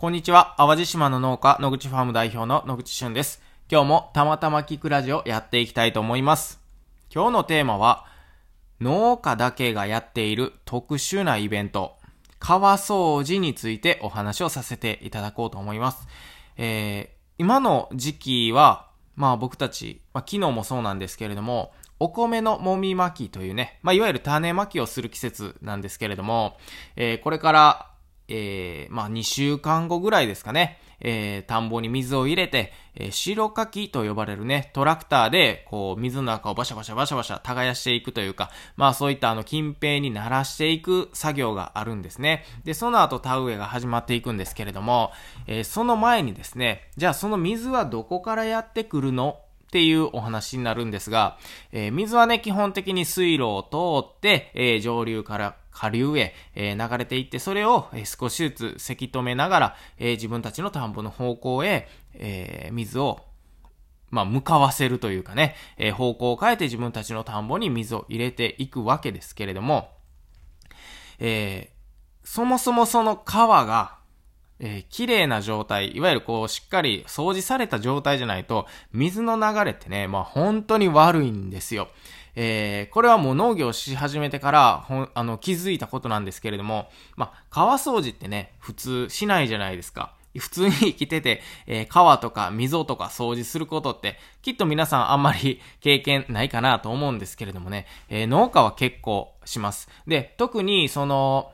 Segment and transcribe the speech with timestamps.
[0.00, 0.54] こんにちは。
[0.56, 3.42] 淡路島の農家、野口ファーム代表の野口俊です。
[3.70, 6.58] 今日もたまたま聞くラジオやっていきたいと思います。
[7.14, 8.06] 今日のテーマは、
[8.80, 11.98] 農家だけがやっている特殊なイベント、
[12.38, 16.08] 川掃除についてお話をさせていただこうと思います。
[16.56, 26.56] えー、今の時期は、まあ僕たち、まあ昨日もそうなんですけれども、お米のもみまきというね、まあいわゆる種まきをする季節なんですけれども、
[26.96, 27.89] えー、これから
[28.30, 42.44] えー、まあ2週間後ぐらいですかね、えー、田んぼに水を入れて、えー、白かきと呼ばれるね、トラクターで、こう、水の中をバシャバシャバシャバシャ耕していくというか、まあそういったあの、近辺に鳴らしていく作業があるんですね。
[42.64, 45.10] で、その後田植えが始まっていくんですけれども、
[45.46, 49.38] えー、その前にですね、じゃあその水はどこからやってくるの？
[49.68, 51.38] っていうお話になるんですが、
[51.70, 63.24] えー、水はね、基本的に水路を通って、えー、上流から下流へ、え、流れていって、それを、え少しずつせき止めながら、え自分たちの田んぼの方向へ、え水を
[64.10, 69.90] まあ、向かわせるというかね、え方向を変えて自分たちの田んぼに水を入れていくわけですけれども、
[71.20, 73.98] えー、そもそもその川が、
[74.58, 81.88] えー、綺麗な状態、いわゆるこう、しっかり掃除された状態じゃないと、水の流れってね、まあ本当に悪いんですよ。
[82.36, 90.14] えー、これはもう農業し始めてから、ほん、あの、気づいたことなんですけれども、まあ、川掃除ってね、普通しないじゃないですか。
[90.38, 99.88] 普通に生きてて、えー、川とか溝とか掃除することって、きっと皆さんあんまり経験ないかなと思うんですけれどもね、えー、農家は結構します。
[100.06, 101.52] で、特にその、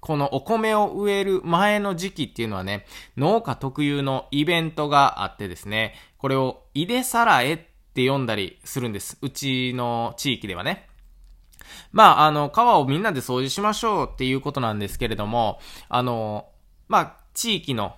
[0.00, 2.84] このお米を植える前の時期っていうのはね、
[3.16, 7.60] 農家特有のイベントがあってですね、これを、いでさらえっ
[7.94, 9.16] って読んだりするんです。
[9.22, 10.88] うちの地域ではね。
[11.92, 16.48] まあ、あの、川をみんなで掃除しましょうっていうことなんですけれども、あの、
[16.88, 17.94] まあ、地域の、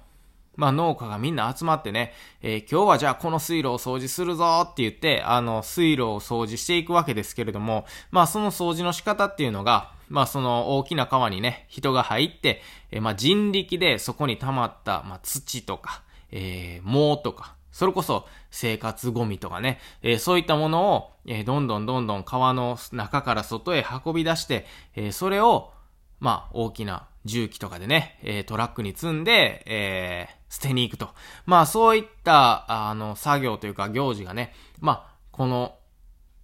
[0.54, 24.64] まあ、農家がみんな集まってね、えー、今日はじゃあこの水路を掃除するぞって言って、あの、水路を掃除していくわけですけれども、まあ、その掃除の仕方っていうのが、まあ、その大きな川にね、人が入って、えー、まあ、人力でそこに溜まった、まあ、土とか、えー、毛とか、それこそ生活ゴミとかね、えー、そういったものを、えー、どんどんどんどん川の中から外へ運び出して、
[24.94, 25.74] えー、それを、
[26.18, 31.10] まあ、大きな重機とかでね、えトラックに積んで、え捨てに行くと。
[31.44, 35.76] まあ、そういった、あの、作業というか行事がね、まあ、この、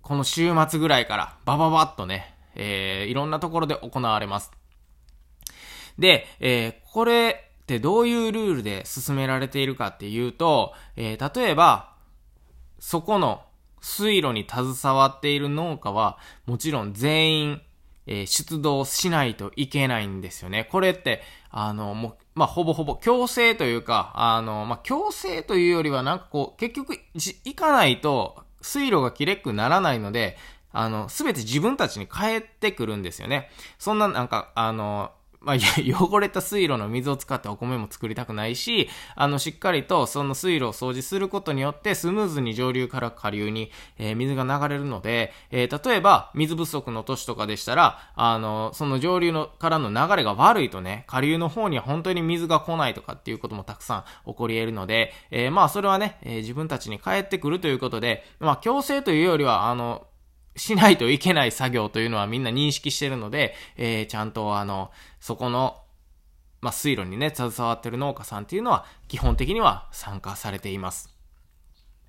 [0.03, 4.50] この週末ぐらいからバババッとね、えいろんなところで行われます。
[5.99, 11.94] で、えこれ、ってどういうルールで進められているかっていうと、えー、例えば、
[12.80, 13.42] そこの
[13.80, 17.62] 水路に携わっている農家は、もちろん全員、
[18.06, 20.68] えー、出動しないといけないんですよね。
[20.70, 30.36] これって、あの、もう、まあ、ほぼほぼ強制というか、あの、まあ、強制というよりはなんかこう、結局、行かないと水路がきれくならないので、
[30.72, 33.50] あの、すべて自分たちに帰ってくるんですよね。
[33.78, 35.12] そんななんか、あの、
[35.44, 60.06] まあ、 汚れた水路の水を使ってお米も作りたくないし、あの、しっかりとその水路を掃除することによってスムーズに上流から下流に、えー、水が流れるので、えー、例えば水不足の年とかでしたら、あの、その上流のからの流れが悪いとね、下流の方には本当に水が来ないとかっていうこともたくさん起こり得るので、えー、まあ、それはね、え自分たちに帰ってくるということで、まあ、強制というよりは、あの、
[60.56, 64.90] しないといけない作業というのはみんな認識してるので、えー、ちゃんとあの、
[65.20, 65.78] そこの、
[66.60, 71.11] まあ、水路にね、携わってる農家さんっていうのは、基本的には参加されています。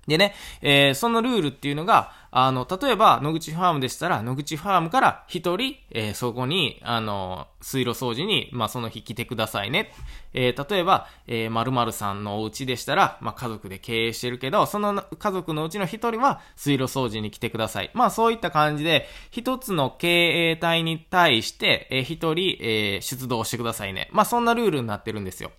[0.06, 9.92] でね、えー、そのルールっていうのが、あの、例えば、野口ファームでしたら、野口ファームから一人、えー、そこに、あの、水路掃除に、まあ、その日来てくださいね。
[10.32, 17.92] えー、例えば、えー、〇〇さんのお家でしたら、まあ、家族で経営してるけど、その家族のうちの一人は水路掃除に来てください。
[17.94, 24.08] まあ、そういった感じで、一つの経営体に対して、えー、一人、えー、出動してくださいね。
[24.10, 25.52] まあ、そんなルールになってるんですよ。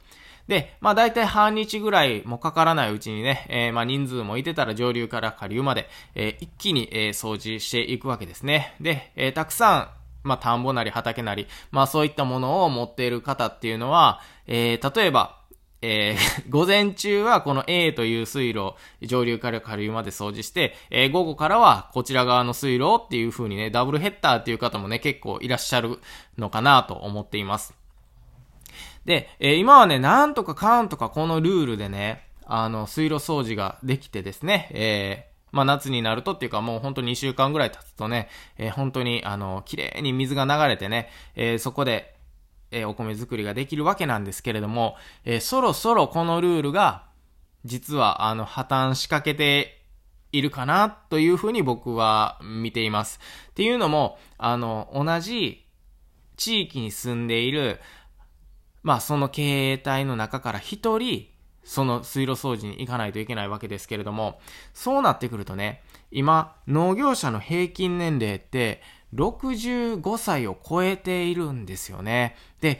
[0.47, 8.75] で、まあ大体半日ぐらいもかからないうちにね、えー、まあ人数もいてたら上流から下流まで、えー、一気に、えー、掃除していくわけですね。
[8.79, 9.77] で、えー、たくさ
[10.23, 15.39] ん、まあ田んぼなり畑なり、まあそういったものを持っている方っていうのは、えー、例えば、
[15.81, 25.99] えー、 午前中はこの A という水路、上流から下流まで掃除して、えー、午後からはこちら側の水路っていう風にね、ダブルヘッダーっていう方もね、結構いらっしゃる
[26.37, 27.84] のかなと思っています。
[29.05, 42.15] で、えー、今はね、なんとかかんとかこのルールでね、あの、水路掃除ができてですね、えー、まあ夏になるとっていうかもう本当に2週間ぐらい経つとね、えー、本当にあの、綺麗に水が流れてね、えー、そこで、
[42.71, 47.05] えー、お米作りができるわけなんですけれども、えー、そろそろこのルールが、
[47.63, 49.81] 実は、あの、破綻しかけて
[50.31, 53.19] いるかな、というふうに僕は見ています。
[53.49, 55.65] っていうのも、あの、同じ
[56.37, 57.79] 地域に住んでいる、
[58.85, 61.27] まあ、その経営体の中から一人、
[61.63, 64.39] その水路掃除に行かないといけないわけですけれども、
[64.75, 68.83] そうなってくるとね、今、農業者の平均年齢って、
[69.15, 72.35] 65歳を超えているんですよね。
[72.61, 72.79] で、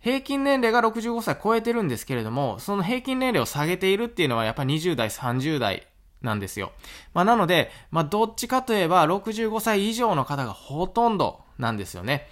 [0.00, 5.86] 平均年齢が65歳超えてるんですけれども、その平均年齢を下げているっていうのはやっぱ20代、30代
[6.20, 6.72] なんですよ。
[7.14, 12.28] まあなので、まあどっちかといえば65歳以上の方がほとんどなんですよね。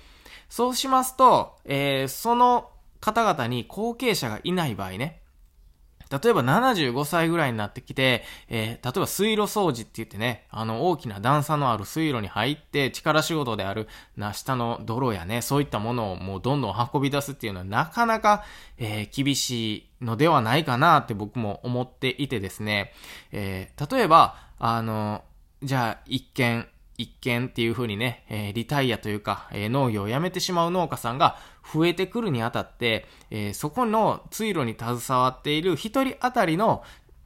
[0.50, 2.70] そうしますと、えー、その
[3.04, 5.20] 方々に後継者がいない場合ね、
[6.10, 18.42] 例えば75歳ぐらいになってきて、えー、例えば水路掃除って言ってね、あの大きな段差のある水路に入って力仕事であるな下の泥やね、そういったものをもうどんどん運び出すっていうのはなかなか、
[18.78, 22.94] えー、厳しいのではないかなって僕も思っていてですね、
[23.32, 25.24] えー、例えば、あの、
[25.62, 26.66] じゃあ一見、
[26.96, 31.36] 一見っていう風にね、えー、リタイアというか、えー、農業をやめてしまう農家さんが
[31.72, 36.82] 増えてくるにあたって、えー、そこの通路に携わっている一人当たりの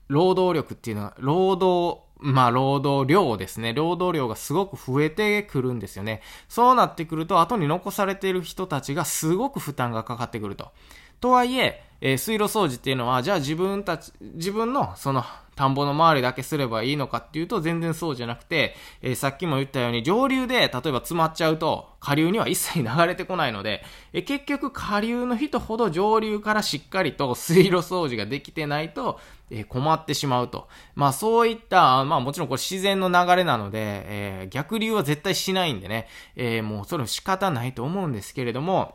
[0.09, 3.75] 労働力っていうのは、労働、まあ、労働量ですね。
[3.75, 6.23] 労働量がすごく増えてくるんですよね。
[6.49, 10.73] そうなってくると、後に残されている人たちがすごく負担がかかってくると。
[11.21, 15.25] とはいえ、えー、水路掃除っていうのは、じゃあ自分たち、自分のその
[15.59, 23.83] 田んぼの周りだけすればいいのかっていうと全然そうじゃなくて、えー、さっきも言ったように上流で例えば詰まっちゃうと下流には一切流れてこないので、
[24.13, 29.19] えー、結局下流の人ほど上流からしっかりと水路掃除ができてないと、
[29.51, 30.69] え、困ってしまうと。
[30.95, 34.05] まあそういった、まあもちろんこれ自然の流れなので、
[34.45, 36.07] え、逆流は絶対しないんでね、
[36.37, 38.95] え、もうそれも仕方ないと思うんですけれども、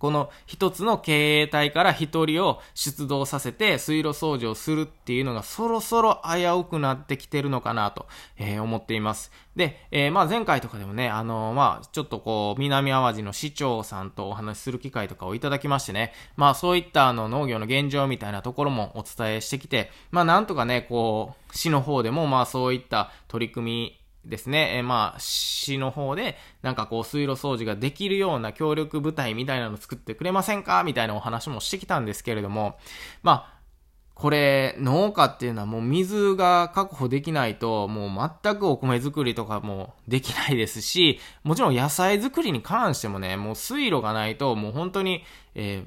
[0.00, 8.06] この一つの経営体から一人を出動させて水路掃除をするっていうのがそろそろ危うくなってきてるのかなと、
[8.38, 9.30] えー、思っています。
[9.54, 30.84] で、えー、まあ前回とかでもね、あのー、まあちょっとこう、南淡路の市長さんとお話しする機会とかをいただきましてね、まあそういったあの農業の現状みたいなところもお伝えしてきて、まあなんとかね、こう、市の方でもまあそういった取り組みですね、えー、まあ、市の方で、なんかこう、水路掃除ができるような協力部隊みたいなの作ってくれませんか？
[30.84, 32.76] みたいなお話もしてきたんですけれども、
[33.22, 33.60] まあ、
[34.14, 45.24] これ、農家っていうのはもう水が確保できないと、もう全くお米作りとかもできないですし、もちろん野菜作りに関してもね、もう水路がないと、もう本当に、
[45.54, 45.86] え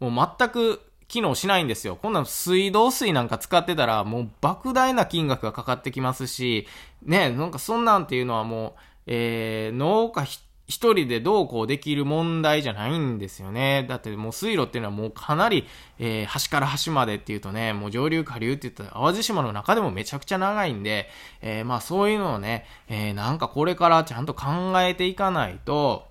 [0.00, 1.96] ー、もう全く機能しないんですよ。
[1.96, 6.68] こんなの水道水なんか使ってたら、もう莫大な金額がかかってきますし、
[7.02, 8.72] ね、なんかそんなんっていうのはもう、
[9.08, 13.86] えー、農家一人でどうこうできる問題じゃないんですよね。
[13.88, 15.66] だってもう水路っていうのはもうかなり、
[15.98, 21.08] えー、端から端までっていうとね、もう上流下流って言ったら淡路島の中でもめちゃくちゃ長いんで、
[21.42, 26.06] えー、まあそういうのをね、えー、なんかこれからちゃんと考えていかないと、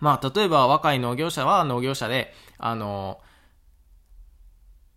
[0.00, 3.20] まあ例えば若い農業者は農業者で、あの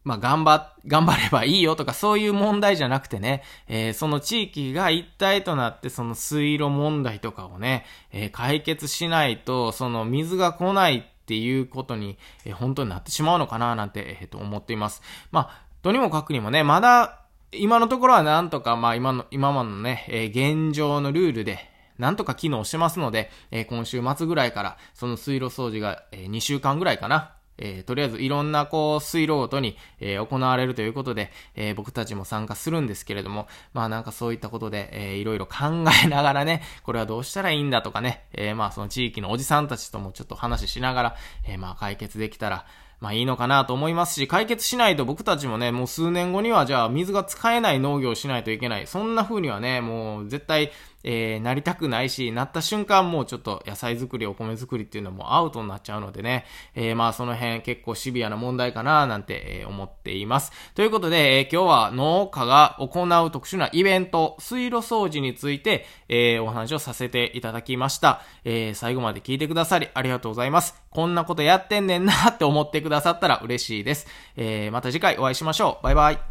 [0.03, 15.01] まあ、頑張、頑張ればいいよとかそういう問題じゃなくてね、えー、その地域が一体となってその水路問題とかをね、えー、解決しないと、その水が来ないっていうことに、えー、本当になってしまうのかななんて、えー、と思っています。
[15.31, 17.19] まあ、とにもかくにもね、まだ、
[17.53, 21.59] 今のところはなんとか、まあ今の、今まのね、えー、現状のルールで、
[21.97, 41.15] なんとか機能してますので、えー、今週末ぐらいから、その水路掃除が、えー、2週間ぐらいかな、えー、とりあえずいろんなこう水路ごとに、えー、行われるということで、えー、僕たちも参加するんですけれども、まあなんかそういったことで、えー、いろいろ考えながらね、 これはどうしたらいいんだとかね、えー、まあその地域のおじさんたちともちょっと話しながら、
[41.47, 42.65] えー、まあ解決できたら、
[42.99, 48.87] まあいいのかなと思いますし、解決しないと僕たちもね、もう数年後にはじゃあ水が使えない農業をしないといけない。
[48.87, 50.71] そんな風にはね、もう絶対
[51.03, 60.51] えー、なりたくないし、なった瞬間もうちょっと野菜作り、お米作りっていうのもアウトになっちゃうのでね、えー、まあその辺結構シビアな問題かななんて、え、思っています。
[60.75, 68.21] ということで、えー、今日は農家が行う特殊なイベント、水路掃除について、えー、お話をさせていただきました。
[68.43, 70.81] えー、最後まで聞いてくださりありがとうございます。
[70.89, 74.07] こんなことやってんねんなって思ってくださったら嬉しいです。
[74.35, 75.83] えー、また次回お会いしましょう。
[75.83, 76.30] バイバイ。